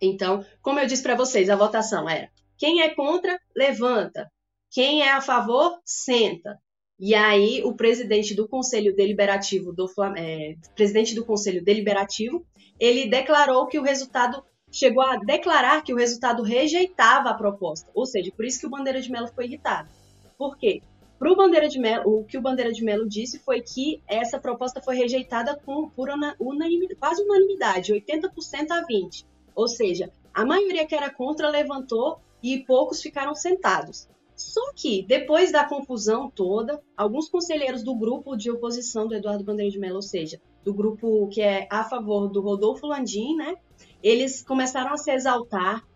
[0.00, 4.30] Então, como eu disse para vocês, a votação era quem é contra, levanta.
[4.70, 6.58] Quem é a favor, senta.
[6.98, 12.44] E aí o presidente do Conselho Deliberativo do é, presidente do Conselho Deliberativo,
[12.78, 17.90] ele declarou que o resultado chegou a declarar que o resultado rejeitava a proposta.
[17.94, 19.88] Ou seja, por isso que o Bandeira de Mello foi irritado.
[20.36, 20.82] Por quê?
[21.20, 24.38] Para o Bandeira de Mello, o que o Bandeira de Mello disse foi que essa
[24.38, 26.08] proposta foi rejeitada com, por
[26.40, 29.26] unanimidade, quase unanimidade, 80% a 20%.
[29.54, 34.08] Ou seja, a maioria que era contra levantou e poucos ficaram sentados.
[34.34, 39.70] Só que, depois da confusão toda, alguns conselheiros do grupo de oposição do Eduardo Bandeira
[39.70, 43.56] de Mello, ou seja, do grupo que é a favor do Rodolfo Landim, né?
[44.02, 45.86] Eles começaram a se exaltar,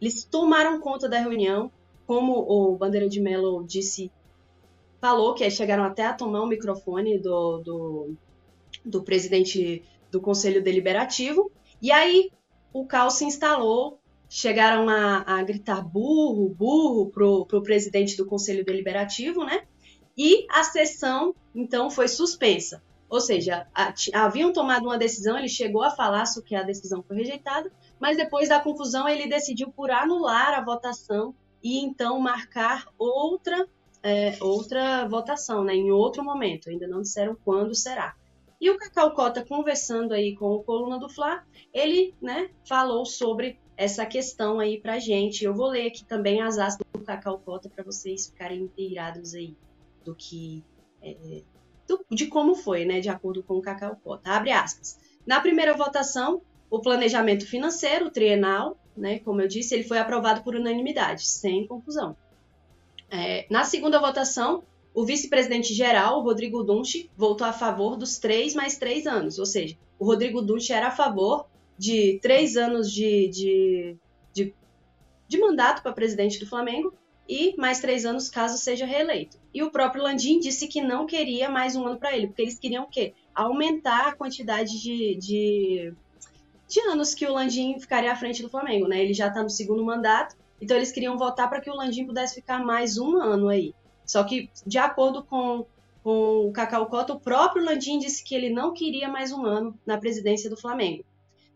[0.00, 1.70] eles tomaram conta da reunião,
[2.04, 4.10] como o Bandeira de Mello disse,
[5.02, 8.14] falou que chegaram até a tomar o microfone do, do,
[8.84, 11.50] do presidente do Conselho Deliberativo,
[11.82, 12.30] e aí
[12.72, 18.64] o caos se instalou chegaram a, a gritar burro, burro pro, pro presidente do Conselho
[18.64, 19.64] Deliberativo, né?
[20.16, 22.82] E a sessão, então, foi suspensa.
[23.10, 27.02] Ou seja, a, haviam tomado uma decisão, ele chegou a falar sobre que a decisão
[27.02, 32.86] foi rejeitada, mas depois da confusão ele decidiu por anular a votação e então marcar
[32.98, 33.68] outra
[34.02, 36.68] é, outra votação, né, em outro momento.
[36.68, 38.14] Ainda não disseram quando será.
[38.60, 43.58] E o Cacau Cota, conversando aí com o Coluna do Fla, ele né, falou sobre
[43.76, 45.44] essa questão aí pra gente.
[45.44, 49.56] Eu vou ler aqui também as aspas do Cacau Cota para vocês ficarem inteirados aí
[50.04, 50.64] do que.
[51.02, 51.42] É,
[51.88, 53.00] do, de como foi, né?
[53.00, 54.30] De acordo com o Cacau Cota.
[54.30, 54.96] Abre aspas.
[55.26, 60.54] Na primeira votação, o planejamento financeiro trienal, né, como eu disse, ele foi aprovado por
[60.54, 62.16] unanimidade, sem confusão.
[63.14, 68.78] É, na segunda votação, o vice-presidente geral, Rodrigo Dunchi, votou a favor dos três mais
[68.78, 71.46] três anos, ou seja, o Rodrigo Dunchi era a favor
[71.76, 73.96] de três anos de, de,
[74.32, 74.54] de,
[75.28, 76.94] de mandato para presidente do Flamengo
[77.28, 79.38] e mais três anos caso seja reeleito.
[79.52, 82.58] E o próprio Landim disse que não queria mais um ano para ele, porque eles
[82.58, 83.12] queriam o quê?
[83.34, 85.94] Aumentar a quantidade de, de,
[86.66, 89.02] de anos que o Landim ficaria à frente do Flamengo, né?
[89.02, 92.36] Ele já está no segundo mandato, então eles queriam votar para que o Landim pudesse
[92.36, 93.74] ficar mais um ano aí.
[94.06, 95.66] Só que, de acordo com,
[96.04, 99.76] com o Cacau Cota, o próprio Landim disse que ele não queria mais um ano
[99.84, 101.04] na presidência do Flamengo.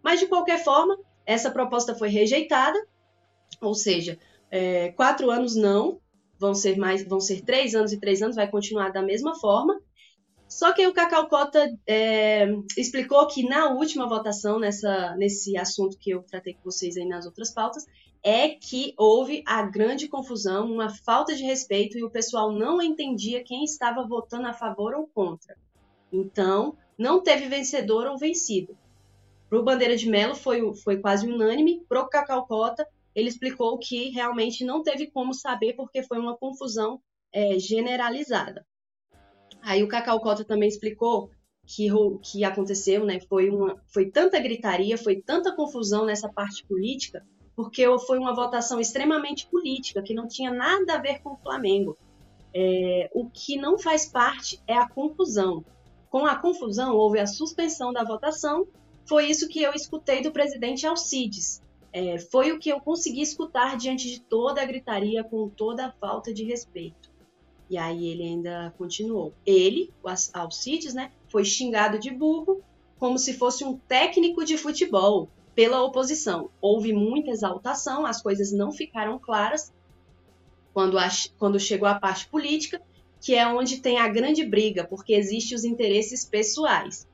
[0.02, 2.76] Mas, de qualquer forma, essa proposta foi rejeitada,
[3.60, 4.18] ou seja,
[4.50, 6.00] é, quatro anos não,
[6.36, 9.80] vão ser mais, vão ser três anos e três anos, vai continuar da mesma forma.
[10.48, 16.10] Só que o Cacau Cota é, explicou que na última votação, nessa, nesse assunto que
[16.10, 17.84] eu tratei com vocês aí nas outras pautas,
[18.22, 23.44] é que houve a grande confusão, uma falta de respeito e o pessoal não entendia
[23.44, 25.56] quem estava votando a favor ou contra.
[26.12, 28.76] Então, não teve vencedor ou vencido.
[29.48, 33.78] Para o Bandeira de Melo foi, foi quase unânime, para o Cacau Cota ele explicou
[33.78, 37.00] que realmente não teve como saber porque foi uma confusão
[37.32, 38.66] é, generalizada.
[39.62, 41.30] Aí o Cacau Cota também explicou
[41.66, 41.88] que
[42.22, 47.26] que aconteceu, né, foi uma foi tanta gritaria, foi tanta confusão nessa parte política,
[47.56, 51.96] porque foi uma votação extremamente política que não tinha nada a ver com o Flamengo.
[52.54, 55.64] É, o que não faz parte é a confusão.
[56.10, 58.66] Com a confusão houve a suspensão da votação.
[59.06, 61.62] Foi isso que eu escutei do presidente Alcides.
[61.92, 65.92] É, foi o que eu consegui escutar diante de toda a gritaria, com toda a
[65.92, 67.10] falta de respeito.
[67.70, 69.32] E aí ele ainda continuou.
[69.46, 72.62] Ele, o Alcides, né, foi xingado de burro
[72.98, 76.50] como se fosse um técnico de futebol pela oposição.
[76.60, 79.72] Houve muita exaltação, as coisas não ficaram claras
[80.74, 82.80] quando, a, quando chegou a parte política,
[83.18, 87.08] que é onde tem a grande briga, porque existem os interesses pessoais.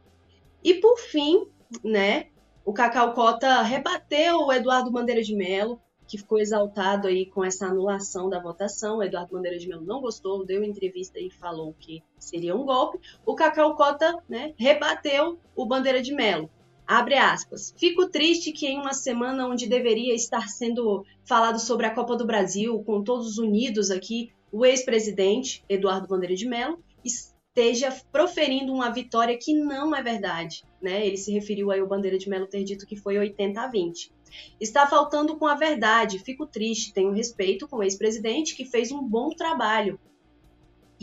[0.62, 1.46] E por fim,
[1.84, 2.26] né,
[2.64, 7.66] o Cacau Cota rebateu o Eduardo Bandeira de Mello, que ficou exaltado aí com essa
[7.66, 8.98] anulação da votação.
[8.98, 12.98] O Eduardo Bandeira de Mello não gostou, deu entrevista e falou que seria um golpe.
[13.24, 16.50] O Cacau Cota né, rebateu o Bandeira de Mello.
[16.86, 17.74] Abre aspas.
[17.78, 22.26] Fico triste que em uma semana onde deveria estar sendo falado sobre a Copa do
[22.26, 29.38] Brasil, com todos unidos aqui, o ex-presidente Eduardo Bandeira de Mello esteja proferindo uma vitória
[29.38, 30.64] que não é verdade.
[30.80, 31.06] Né?
[31.06, 34.12] Ele se referiu aí ao Bandeira de Mello ter dito que foi 80 a 20.
[34.60, 36.18] Está faltando com a verdade.
[36.18, 36.92] Fico triste.
[36.92, 39.98] Tenho respeito com o ex-presidente que fez um bom trabalho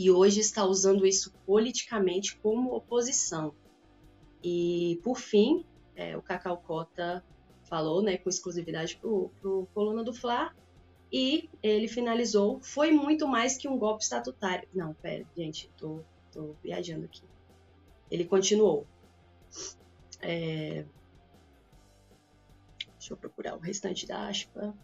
[0.00, 3.52] e hoje está usando isso politicamente como oposição.
[4.42, 5.62] E, por fim,
[6.00, 7.22] é, o Cacau Cota
[7.64, 10.54] falou né, com exclusividade para o Coluna do Fla
[11.12, 14.66] e ele finalizou: foi muito mais que um golpe estatutário.
[14.74, 16.00] Não, pera, gente, tô,
[16.32, 17.22] tô viajando aqui.
[18.10, 18.86] Ele continuou.
[20.22, 20.84] É,
[22.98, 24.74] Deixa eu procurar o restante da aspa.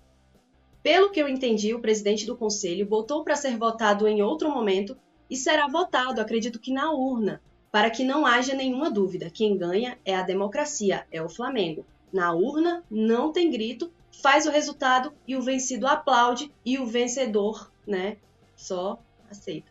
[0.82, 4.96] Pelo que eu entendi, o presidente do conselho votou para ser votado em outro momento
[5.28, 9.30] e será votado, acredito que na urna, para que não haja nenhuma dúvida.
[9.30, 11.84] Quem ganha é a democracia, é o Flamengo.
[12.12, 13.90] Na urna não tem grito,
[14.22, 18.16] faz o resultado e o vencido aplaude e o vencedor, né,
[18.56, 18.98] só
[19.30, 19.70] aceita.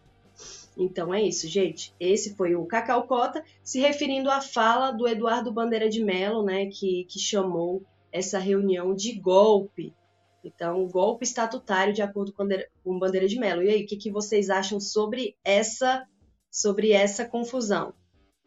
[0.78, 1.94] Então é isso, gente.
[2.00, 6.66] Esse foi o Cacau Cota se referindo à fala do Eduardo Bandeira de Mello, né,
[6.68, 7.82] que, que chamou
[8.12, 9.94] essa reunião de golpe.
[10.44, 13.64] Então, golpe estatutário de acordo com, Bandeira de Mello.
[13.64, 16.08] E aí, o que, que vocês acham sobre essa,
[16.56, 17.94] sobre essa confusão?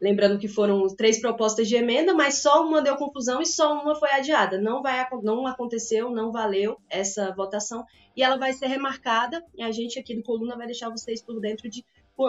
[0.00, 3.96] Lembrando que foram três propostas de emenda, mas só uma deu confusão e só uma
[3.96, 4.58] foi adiada.
[4.58, 7.84] Não, vai, não aconteceu, não valeu essa votação
[8.16, 9.44] e ela vai ser remarcada.
[9.56, 11.84] E a gente aqui do Coluna vai deixar vocês por dentro de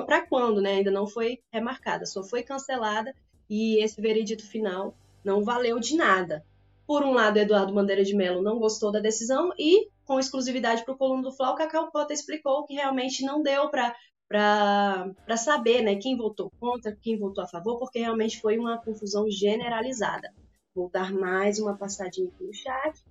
[0.05, 0.73] para quando, né?
[0.73, 3.13] Ainda não foi remarcada, só foi cancelada
[3.49, 6.45] e esse veredito final não valeu de nada.
[6.85, 10.93] Por um lado, Eduardo Bandeira de Mello não gostou da decisão e, com exclusividade para
[10.93, 13.95] o Coluna do Fla, o Cacau Cota explicou que realmente não deu para
[14.29, 19.29] para saber né, quem votou contra, quem votou a favor, porque realmente foi uma confusão
[19.29, 20.31] generalizada.
[20.75, 23.03] Vou dar mais uma passadinha aqui no chat.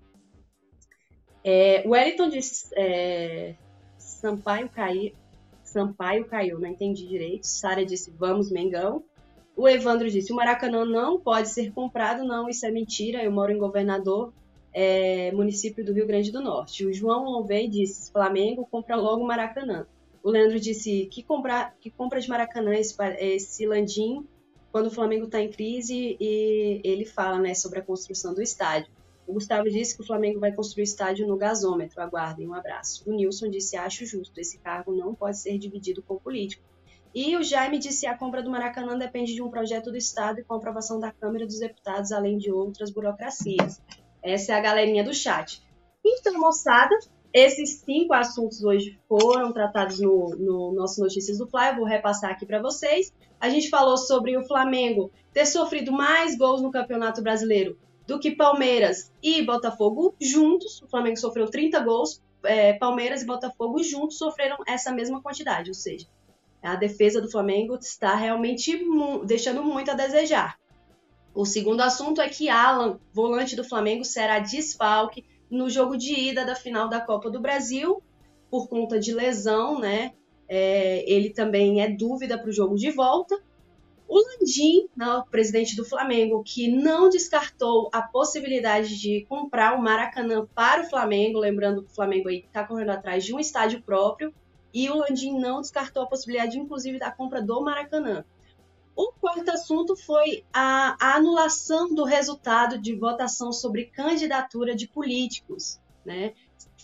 [1.42, 3.56] É, o Wellington disse é,
[3.98, 5.12] Sampaio caiu,
[5.64, 7.44] Sampaio caiu, não entendi direito.
[7.44, 9.04] Sara disse vamos Mengão.
[9.56, 13.24] O Evandro disse: o Maracanã não pode ser comprado, não, isso é mentira.
[13.24, 14.32] Eu moro em Governador,
[14.72, 16.86] é, município do Rio Grande do Norte.
[16.86, 19.84] O João Louvei disse: Flamengo compra logo o Maracanã.
[20.28, 24.28] O Leandro disse: que, compra, que compra de Maracanã esse, esse Landim
[24.70, 28.92] quando o Flamengo está em crise e ele fala né, sobre a construção do estádio.
[29.26, 32.02] O Gustavo disse que o Flamengo vai construir estádio no gasômetro.
[32.02, 33.08] Aguardem, um abraço.
[33.08, 36.62] O Nilson disse: acho justo, esse cargo não pode ser dividido com o político.
[37.14, 40.44] E o Jaime disse a compra do Maracanã depende de um projeto do Estado e
[40.44, 43.80] com aprovação da Câmara dos Deputados, além de outras burocracias.
[44.22, 45.62] Essa é a galerinha do chat.
[46.04, 46.94] Então, moçada,
[47.32, 51.68] esses cinco assuntos hoje foram tratados no, no nosso Notícias do Fly.
[51.68, 53.12] Eu vou repassar aqui para vocês.
[53.40, 58.30] A gente falou sobre o Flamengo ter sofrido mais gols no Campeonato Brasileiro do que
[58.30, 60.82] Palmeiras e Botafogo juntos.
[60.82, 65.74] O Flamengo sofreu 30 gols, é, Palmeiras e Botafogo juntos sofreram essa mesma quantidade, ou
[65.74, 66.06] seja,
[66.62, 70.58] a defesa do Flamengo está realmente mu deixando muito a desejar.
[71.34, 76.44] O segundo assunto é que Alan, volante do Flamengo, será desfalque no jogo de ida
[76.44, 78.02] da final da Copa do Brasil,
[78.50, 80.12] por conta de lesão, né?
[80.48, 83.38] É, ele também é dúvida para o jogo de volta.
[84.08, 89.82] O Landim, né, o presidente do Flamengo, que não descartou a possibilidade de comprar o
[89.82, 94.32] Maracanã para o Flamengo, lembrando que o Flamengo está correndo atrás de um estádio próprio,
[94.72, 98.24] e o Landim não descartou a possibilidade, inclusive, da compra do Maracanã.
[98.98, 105.78] O quarto assunto foi a, a anulação do resultado de votação sobre candidatura de políticos.
[106.04, 106.32] Né?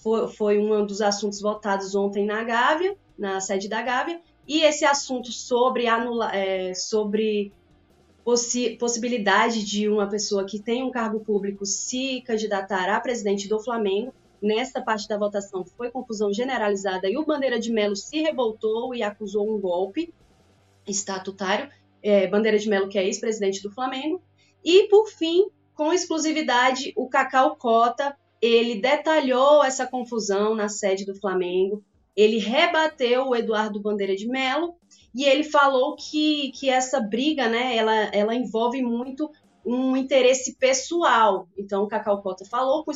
[0.01, 4.85] foi, foi um dos assuntos votados ontem na Gávea, na sede da Gávea, e esse
[4.85, 7.51] assunto sobre, anula, é, sobre
[8.23, 13.59] possi possibilidade de uma pessoa que tem um cargo público se candidatar a presidente do
[13.59, 18.95] Flamengo, nesta parte da votação foi confusão generalizada e o Bandeira de Melo se revoltou
[18.95, 20.15] e acusou um golpe
[20.87, 21.69] estatutário.
[22.05, 24.23] É, Bandeira de Melo, que é ex-presidente do Flamengo.
[24.63, 31.19] E, por fim, com exclusividade, o Cacau Cota, ele detalhou essa confusão na sede do
[31.19, 31.83] Flamengo,
[32.15, 34.77] ele rebateu o Eduardo Bandeira de Mello
[35.15, 39.31] e ele falou que, que essa briga, né, ela, ela envolve muito
[39.65, 41.49] um interesse pessoal.
[41.57, 42.93] Então, o Cacau Cota falou com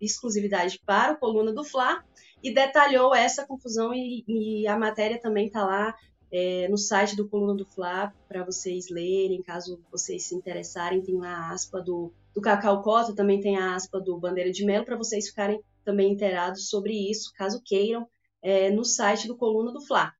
[0.00, 2.02] exclusividade para o Coluna do Fla
[2.42, 5.94] e detalhou essa confusão e, e a matéria também está lá
[6.36, 11.16] é, no site do Coluna do Fla para vocês lerem, caso vocês se interessarem, tem
[11.16, 14.84] lá a aspa do, do Cacau Cota, também tem a aspa do Bandeira de Melo,
[14.84, 18.08] para vocês ficarem também inteirados sobre isso, caso queiram,
[18.42, 20.12] é, no site do Coluna do Fla.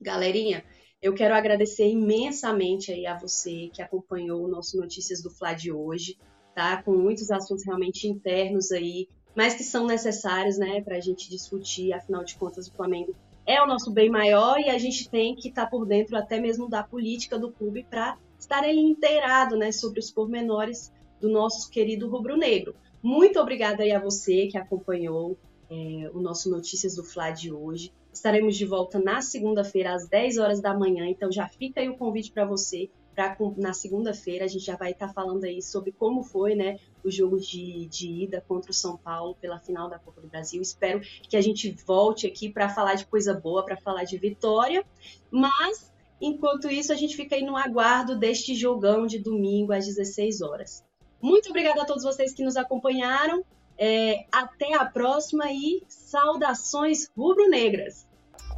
[0.00, 0.64] Galerinha,
[1.00, 5.70] eu quero agradecer imensamente aí a você que acompanhou o nosso Notícias do Fla de
[5.70, 6.18] hoje,
[6.56, 6.82] tá?
[6.82, 11.92] Com muitos assuntos realmente internos aí, mas que são necessários, né, para a gente discutir.
[11.92, 13.14] Afinal de contas, o Flamengo
[13.46, 16.40] é o nosso bem maior e a gente tem que estar tá por dentro até
[16.40, 21.70] mesmo da política do clube para estar ele inteirado, né, sobre os pormenores do nosso
[21.70, 22.74] querido rubro-negro.
[23.02, 25.38] Muito obrigada aí a você que acompanhou
[25.70, 27.92] é, o nosso Notícias do Fla de hoje.
[28.12, 31.96] Estaremos de volta na segunda-feira, às 10 horas da manhã, então já fica aí o
[31.96, 32.90] convite para você.
[33.16, 36.78] Pra, na segunda-feira a gente já vai estar tá falando aí sobre como foi né,
[37.02, 40.60] o jogo de, de ida contra o São Paulo pela final da Copa do Brasil.
[40.60, 44.84] Espero que a gente volte aqui para falar de coisa boa, para falar de vitória.
[45.30, 45.90] Mas,
[46.20, 50.84] enquanto isso, a gente fica aí no aguardo deste jogão de domingo às 16 horas.
[51.18, 53.42] Muito obrigada a todos vocês que nos acompanharam.
[53.78, 58.06] É, até a próxima e saudações rubro-negras.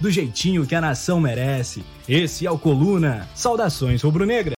[0.00, 1.84] do jeitinho que a nação merece.
[2.08, 3.28] Esse é o Coluna.
[3.34, 4.48] Saudações rubro-negra.